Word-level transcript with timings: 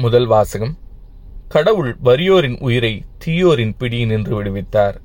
முதல் 0.00 0.26
வாசகம். 0.26 0.78
கடவுள் 1.48 1.96
வறியோரின் 2.04 2.56
உயிரை 2.60 3.04
தீயோரின் 3.24 3.72
பிடியினின்று 3.78 4.32
விடுவித்தார். 4.38 4.96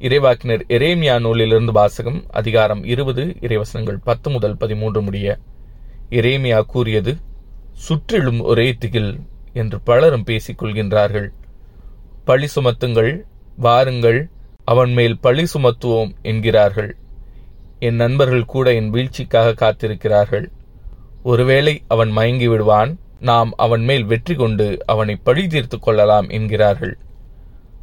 இறைவாக்கினர் 0.00 0.62
எரேமியா 0.68 1.20
நூலிலிருந்து 1.20 1.72
வாசகம் 1.72 2.24
அதிகாரம் 2.30 2.84
இருபது 2.84 3.24
இறைவசனங்கள் 3.40 3.98
பத்து 4.04 4.30
முதல் 4.30 4.56
பதிமூன்று 4.56 5.02
முடிய 5.02 5.38
எரேமியா 6.10 6.60
கூறியது 6.62 7.16
சுற்றிலும் 7.72 8.40
ஒரே 8.40 8.72
திகில் 8.72 9.20
என்று 9.52 9.80
பலரும் 9.80 10.24
பேசிக் 10.24 10.62
கொள்கின்றார்கள். 10.62 11.28
பழி 12.24 12.48
சுமத்துங்கள் 12.54 13.12
வாருங்கள் 13.56 14.30
அவன் 14.64 14.92
மேல் 14.92 15.18
பழி 15.18 15.46
சுமத்துவோம் 15.54 16.14
என்கிறார்கள். 16.22 16.96
என் 17.78 17.94
நண்பர்கள் 17.94 18.50
கூட 18.54 18.74
என் 18.74 18.92
வீழ்ச்சிக்காக 18.92 19.58
காத்திருக்கிறார்கள். 19.60 20.48
ஒருவேளை 21.22 21.82
அவன் 21.88 22.10
மயங்கி 22.10 22.48
விடுவான் 22.48 22.98
நாம் 23.20 23.50
அவன் 23.56 23.82
மேல் 23.82 24.04
வெற்றி 24.04 24.34
கொண்டு 24.34 24.78
அவனை 24.86 25.16
பழி 25.16 25.46
தீர்த்துக் 25.46 25.82
கொள்ளலாம் 25.82 26.28
என்கிறார்கள். 26.28 26.98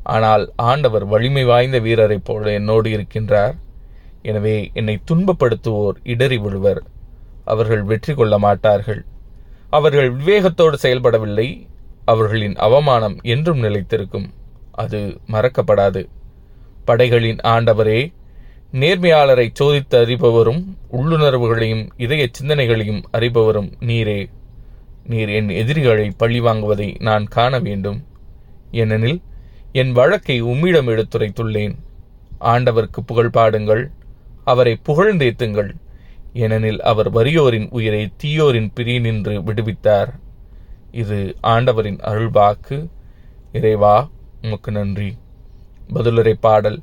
ஆனால் 0.04 0.54
ஆண்டவர் 0.56 1.06
வலிமை 1.06 1.44
வாய்ந்த 1.44 1.80
வீரரைப் 1.80 2.26
போல 2.26 2.52
என்னோடு 2.52 2.90
இருக்கின்றார். 2.90 3.56
எனவே 4.22 4.70
என்னை 4.74 5.00
துன்பப்படுத்துவோர் 5.12 5.98
இடறி 6.04 6.38
விழுவர். 6.38 6.84
அவர்கள் 7.46 7.84
வெற்றி 7.84 8.14
கொள்ள 8.14 8.40
மாட்டார்கள். 8.40 9.06
அவர்கள் 9.70 10.16
விவேகத்தோடு 10.16 10.74
செயல்படவில்லை. 10.74 11.68
அவர்களின் 12.06 12.56
அவமானம் 12.56 13.18
என்றும் 13.24 13.64
நிலைத்திருக்கும். 13.64 14.28
அது 14.72 15.20
மறக்கப்படாது. 15.32 16.08
படைகளின் 16.86 17.38
ஆண்டவரே 17.44 18.14
நேர்மையாளரை 18.72 19.48
சோதித்து 19.60 19.98
அறிபவரும் 20.04 20.64
உள்ளுணர்வுகளையும் 20.92 21.90
இதய 21.98 22.30
சிந்தனைகளையும் 22.40 23.02
அறிபவரும் 23.14 23.72
நீரே. 23.80 24.30
நீர் 25.08 25.30
என் 25.30 25.50
எதிரிகளை 25.50 26.10
பழி 26.10 26.42
வாங்குவதை 26.42 27.02
நான் 27.02 27.28
காண 27.28 27.60
வேண்டும். 27.60 28.06
ஏனெனில் 28.72 29.22
என் 29.72 29.92
வழக்கை 29.92 30.40
உம்மிடம் 30.40 30.88
எடுத்துரைத்துள்ளேன். 30.88 31.76
ஆண்டவருக்கு 32.42 33.00
புகழ் 33.06 33.30
பாடுங்கள் 33.30 33.92
அவரை 34.44 34.80
புகழ்ந்தேத்துங்கள். 34.88 35.74
ஏனெனில் 36.34 36.82
அவர் 36.82 37.14
வறியோரின் 37.14 37.68
உயிரை 37.70 38.12
தீயோரின் 38.24 38.72
பிரியினின்று 38.76 39.44
விடுவித்தார். 39.44 40.20
இது 40.92 41.36
ஆண்டவரின் 41.42 41.98
அருள்வாக்கு. 41.98 42.88
இறைவா 43.52 44.10
உமக்கு 44.42 44.72
நன்றி. 44.72 45.18
பதிலுரை 45.94 46.34
பாடல் 46.34 46.82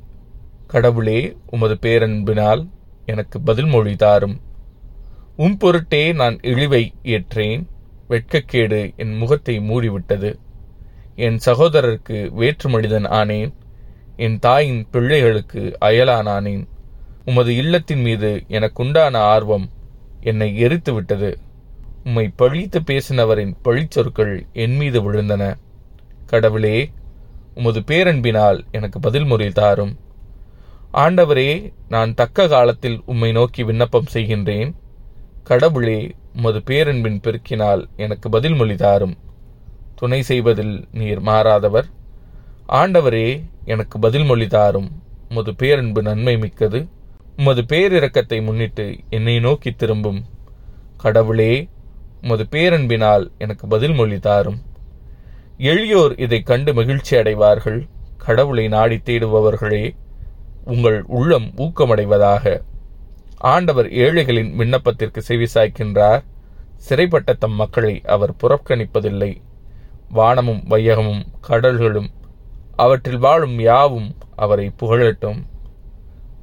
கடவுளே 0.67 1.35
உமது 1.45 1.77
பேரன்பினால் 1.81 2.67
எனக்கு 3.05 3.41
பதில் 3.41 3.65
மொழி 3.65 3.95
தாரும். 3.95 4.41
உம் 5.35 5.57
பொருட்டே 5.57 6.13
நான் 6.13 6.39
இழிவை 6.41 6.93
ஏற்றேன். 7.03 7.65
வெட்கக்கேடு 8.09 8.95
என் 8.95 9.17
முகத்தை 9.17 9.59
மூடிவிட்டது. 9.59 10.35
என் 11.15 11.39
சகோதரருக்கு 11.45 12.29
வேற்று 12.29 12.69
மனிதன் 12.69 13.03
ஆனேன். 13.03 13.53
என் 14.15 14.39
தாயின் 14.39 14.87
பிள்ளைகளுக்கு 14.91 15.77
அயலானானேன். 15.81 16.67
உமது 17.25 17.55
இல்லத்தின் 17.55 18.01
மீது 18.01 18.43
எனக்குண்டான 18.47 19.17
ஆர்வம் 19.17 19.69
என்னை 20.19 20.57
எரித்து 20.57 20.93
விட்டது 20.93 21.39
உம்மை 22.03 22.31
பழித்து 22.35 22.79
பேசினவரின் 22.79 23.53
பழிச்சொற்கள் 23.63 24.51
என் 24.53 24.75
மீது 24.75 25.11
விழுந்தன. 25.11 25.55
கடவுளே 26.25 26.91
உமது 27.55 27.79
பேரன்பினால் 27.79 28.65
எனக்கு 28.71 28.99
பதில் 28.99 29.25
முறை 29.25 29.49
தாரும். 29.49 29.99
ஆண்டவரே 30.93 31.73
நான் 31.89 32.13
தக்க 32.13 32.47
காலத்தில் 32.47 33.01
உம்மை 33.05 33.31
நோக்கி 33.31 33.63
விண்ணப்பம் 33.63 34.11
செய்கின்றேன். 34.13 34.73
கடவுளே 35.43 36.15
உமது 36.35 36.61
பேரன்பின் 36.65 37.19
பெருக்கினால் 37.19 37.87
எனக்கு 37.95 38.29
பதில் 38.29 38.53
மொழி 38.53 38.75
தாரும். 38.75 39.17
துணை 39.95 40.21
செய்வதில் 40.21 40.87
நீர் 40.91 41.21
மாறாதவர். 41.21 41.85
ஆண்டவரே 42.69 43.43
எனக்கு 43.65 43.99
பதில் 43.99 44.23
மொழி 44.23 44.47
தாரும். 44.47 45.03
உமது 45.29 45.55
பேரன்பு 45.55 46.01
நன்மை 46.01 46.37
மிக்கது. 46.37 46.87
உமது 47.37 47.61
பேரிரக்கத்தை 47.61 48.43
முன்னிட்டு 48.43 48.95
என்னை 49.09 49.39
நோக்கி 49.39 49.71
திரும்பும். 49.71 50.25
கடவுளே 50.97 51.67
உமது 52.21 52.45
பேரன்பினால் 52.51 53.31
எனக்கு 53.37 53.67
பதில் 53.67 53.93
மொழி 53.93 54.19
தாரும். 54.19 54.61
எளியோர் 55.57 56.19
இதை 56.19 56.41
கண்டு 56.41 56.73
மகிழ்ச்சி 56.73 57.17
அடைவார்கள். 57.17 57.87
கடவுளை 58.17 58.67
நாடி 58.67 58.95
தேடுபவர்களே 58.95 59.95
உங்கள் 60.65 61.01
உள்ளம் 61.01 61.51
ஊக்கமடைவதாக. 61.57 62.61
ஆண்டவர் 63.45 63.91
ஏழைகளின் 63.91 64.55
விண்ணப்பத்திற்கு 64.57 65.21
செவிசாய்க்கின்றார். 65.27 66.23
சிறைப்பட்ட 66.89 67.33
தம் 67.33 67.53
மக்களை 67.53 68.01
அவர் 68.05 68.31
புறக்கணிப்பதில்லை. 68.31 69.41
வானமும் 70.09 70.63
வையகமும் 70.69 71.25
கடல்களும் 71.47 72.09
அவற்றில் 72.75 73.17
வாழும் 73.17 73.59
யாவும் 73.59 74.15
அவரை 74.35 74.71
புகழட்டும். 74.79 75.43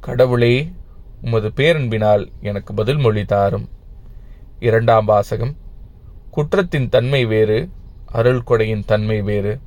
கடவுளே 0.01 0.73
உமது 1.23 1.49
பேரன்பினால் 1.49 2.31
எனக்கு 2.41 2.75
பதில் 2.75 2.97
மொழி 2.97 3.25
தாரும். 3.25 3.69
இரண்டாம் 4.61 5.05
வாசகம். 5.05 5.57
குற்றத்தின் 6.31 6.89
தன்மை 6.89 7.25
வேறு 7.25 7.69
அருள் 8.07 8.43
கொடையின் 8.47 8.85
தன்மை 8.85 9.23
வேறு. 9.23 9.61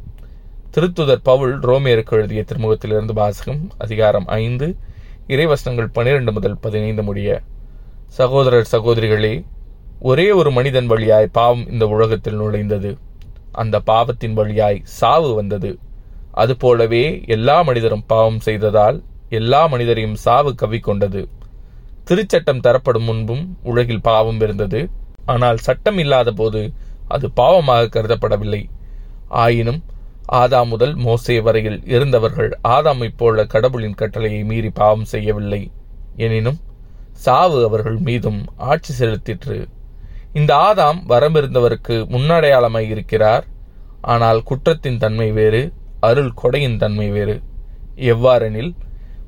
திருத்துதர் 0.72 1.24
பவுல் 1.24 1.59
ரோமேருக்கு 1.59 2.12
எழுதிய 2.12 2.44
திருமுகத்திலிருந்து 2.47 3.13
வாசகம் 3.13 3.69
அதிகாரம் 3.78 4.28
ஐந்து. 4.28 4.75
இறைவசனங்கள் 5.28 5.94
பன்னிரண்டு 5.94 6.31
முதல் 6.31 6.58
பதினைந்து 6.62 7.03
முடிய 7.03 7.30
சகோதரர் 8.18 8.68
சகோதரிகளே 8.72 9.31
ஒரே 10.00 10.25
ஒரு 10.31 10.50
மனிதன் 10.52 10.86
வழியாய் 10.86 11.28
பாவம் 11.38 11.63
இந்த 11.72 11.86
உலகத்தில் 11.88 12.38
நுழைந்தது. 12.40 12.91
அந்த 13.52 13.80
பாவத்தின் 13.80 14.34
வழியாய் 14.34 14.78
சாவு 15.00 15.30
வந்தது. 15.34 15.72
அதுபோலவே 16.31 17.25
எல்லா 17.25 17.58
மனிதரும் 17.62 18.06
பாவம் 18.08 18.40
செய்ததால் 18.40 19.03
எல்லா 19.30 19.62
மனிதரையும் 19.68 20.16
சாவு 20.25 20.56
கவிக்கொண்டது. 20.62 21.24
திருச்சட்டம் 22.07 22.63
தரப்படும் 22.68 23.03
முன்பும் 23.03 23.44
உலகில் 23.63 24.06
பாவம் 24.09 24.40
இருந்தது. 24.40 24.81
ஆனால் 25.25 25.57
சட்டம் 25.57 25.97
இல்லாத 25.97 26.31
போது 26.31 26.74
அது 27.07 27.28
பாவமாக 27.36 27.92
கருதப்படவில்லை. 27.96 28.63
ஆயினும் 29.44 29.81
ஆதாம் 30.41 30.68
முதல் 30.68 30.94
மோசே 30.96 31.41
வரையில் 31.41 31.80
இருந்தவர்கள் 31.86 32.52
ஆதாமை 32.68 33.09
போல 33.18 33.46
கடவுளின் 33.46 33.97
கட்டளையை 34.02 34.44
மீறி 34.44 34.69
பாவம் 34.69 35.03
செய்யவில்லை. 35.03 35.72
எனினும் 36.16 36.59
சாவு 37.25 37.59
அவர்கள் 37.66 37.97
மீதும் 37.97 38.40
ஆட்சி 38.56 38.94
செலுத்திற்று. 39.00 39.58
இந்த 40.34 40.52
ஆதாம் 40.56 41.00
வரம்பிருந்தவருக்கு 41.12 41.96
முன்னடையாளமாய் 42.13 42.90
இருக்கிறார். 42.90 43.46
ஆனால் 44.02 44.41
குற்றத்தின் 44.44 44.97
தன்மை 44.97 45.31
வேறு 45.31 45.62
அருள் 46.00 46.34
கொடையின் 46.42 46.78
தன்மை 46.78 47.07
வேறு. 47.09 47.42
எவ்வாறெனில் 47.96 48.72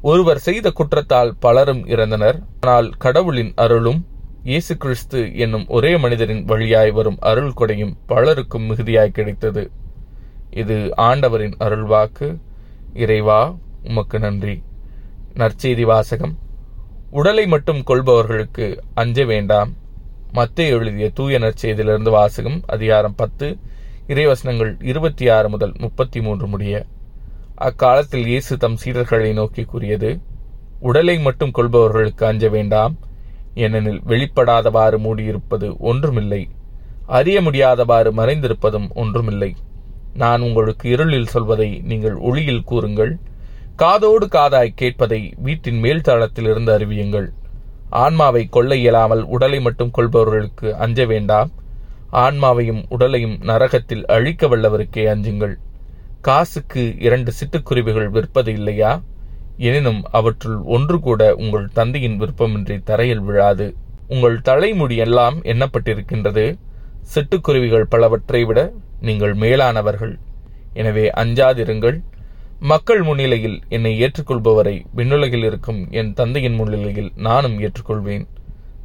ஒருவர் 0.01 0.37
செய்த 0.37 0.67
குற்றத்தால் 0.71 1.31
பலரும் 1.39 1.83
இறந்தனர். 1.85 2.37
ஆனால் 2.59 2.89
கடவுளின் 2.97 3.51
அருளும் 3.55 4.01
இயேசு 4.43 4.77
கிறிஸ்து 4.77 5.19
என்னும் 5.35 5.65
ஒரே 5.67 5.97
மனிதரின் 5.97 6.45
வழியாய் 6.45 6.91
வரும் 6.91 7.17
அருள் 7.19 7.57
கொடையும் 7.59 7.97
பலருக்கும் 8.05 8.67
மிகுதியாய் 8.69 9.17
கிடைத்தது. 9.17 9.63
இது 10.51 10.93
ஆண்டவரின் 10.95 11.55
அருள்வாக்கு. 11.59 12.37
இறைவா 12.93 13.55
உமக்கு 13.83 14.19
நன்றி. 14.19 14.63
நற்செய்தி 15.33 15.81
வாசகம். 15.81 16.37
உடலை 17.11 17.47
மட்டும் 17.47 17.83
கொள்பவர்களுக்கு 17.87 18.77
அஞ்ச 18.93 19.25
வேண்டாம். 19.25 19.73
மத்திய 20.31 20.69
எழுதிய 20.69 21.09
தூய 21.09 21.39
நற்செய்தியிலிருந்து 21.39 22.09
வாசகம் 22.09 22.61
அதிகாரம் 22.67 23.15
பத்து 23.15 23.57
இறைவசனங்கள் 24.07 24.83
இருபத்தி 24.83 25.29
ஆறு 25.29 25.49
முதல் 25.49 25.73
முப்பத்தி 25.77 26.21
மூன்று 26.21 26.47
முடிய. 26.47 26.85
அக்காலத்தில் 27.55 28.25
இயேசு 28.25 28.57
தம் 28.57 28.77
சீடர்களை 28.83 29.33
நோக்கி 29.33 29.63
கூறியது 29.63 30.19
உடலை 30.79 31.19
மட்டும் 31.19 31.51
கொள்பவர்களுக்கு 31.55 32.23
அஞ்ச 32.23 32.49
வேண்டாம். 32.49 32.97
ஏனெனில் 33.53 34.01
வெளிப்படாதவாறு 34.07 34.97
மூடியிருப்பது 34.97 35.77
ஒன்றுமில்லை. 35.77 36.49
அறிய 37.05 37.41
முடியாதவாறு 37.41 38.11
மறைந்திருப்பதும் 38.11 38.89
ஒன்றுமில்லை. 38.93 39.55
நான் 40.17 40.41
உங்களுக்கு 40.41 40.85
இருளில் 40.89 41.33
சொல்வதை 41.33 41.69
நீங்கள் 41.83 42.15
ஒளியில் 42.29 42.63
கூறுங்கள். 42.63 43.11
காதோடு 43.75 44.25
காதாய் 44.25 44.77
கேட்பதை 44.81 45.19
வீட்டின் 45.37 45.79
மேல் 45.79 46.01
தளத்தில் 46.01 46.45
இருந்து 46.45 46.71
அறிவியுங்கள். 46.77 47.27
ஆன்மாவை 47.89 48.43
கொள்ள 48.45 48.75
இயலாமல் 48.75 49.23
உடலை 49.25 49.59
மட்டும் 49.59 49.91
கொள்பவர்களுக்கு 49.97 50.71
அஞ்ச 50.71 51.05
வேண்டாம். 51.05 51.51
ஆன்மாவையும் 52.11 52.81
உடலையும் 52.89 53.37
நரகத்தில் 53.41 54.05
அழிக்க 54.05 54.47
வல்லவருக்கே 54.47 55.03
அஞ்சுங்கள். 55.13 55.55
காசுக்கு 56.21 56.83
இரண்டு 56.99 57.31
சிட்டுக்குருவிகள் 57.39 58.09
விற்பது 58.09 58.47
இல்லையா? 58.47 58.91
எனினும் 59.57 60.01
அவற்றுள் 60.11 60.57
ஒன்று 60.75 60.99
கூட 60.99 61.21
உங்கள் 61.35 61.69
தந்தையின் 61.73 62.19
விருப்பமின்றி 62.21 62.77
தரையில் 62.83 63.19
விழாது. 63.19 63.67
உங்கள் 64.07 64.41
தலைமுடி 64.41 64.95
எல்லாம் 64.95 65.37
எண்ணப்பட்டிருக்கின்றது. 65.43 66.45
சிட்டுக்குருவிகள் 67.13 67.89
பலவற்றை 67.89 68.43
விட 68.43 68.59
நீங்கள் 69.01 69.33
மேலானவர்கள். 69.33 70.19
எனவே 70.73 71.09
அஞ்சாதிருங்கள். 71.09 72.03
மக்கள் 72.59 73.01
முன்னிலையில் 73.01 73.59
என்னை 73.69 74.01
ஏற்றுக்கொள்பவரை 74.01 74.85
விண்ணுலகில் 74.95 75.43
இருக்கும் 75.43 75.91
என் 75.91 76.13
தந்தையின் 76.13 76.53
முன்னிலையில் 76.53 77.11
நானும் 77.15 77.59
ஏற்றுக்கொள்வேன். 77.59 78.27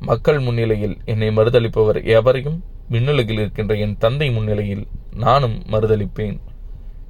மக்கள் 0.00 0.38
முன்னிலையில் 0.38 0.96
என்னை 1.04 1.28
மறுதளிப்பவர் 1.28 2.04
எவரையும் 2.04 2.64
விண்ணுலகில் 2.90 3.38
இருக்கின்ற 3.38 3.74
என் 3.74 3.96
தந்தை 3.98 4.30
முன்னிலையில் 4.30 4.86
நானும் 5.14 5.62
மறுதளிப்பேன். 5.70 6.40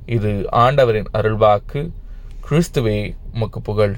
இது 0.06 0.46
ஆண்டவரின் 0.50 1.06
அருள்வாக்கு. 1.14 1.90
கிறிஸ்துவே 2.50 3.14
உமக்கு 3.34 3.60
புகழ். 3.60 3.96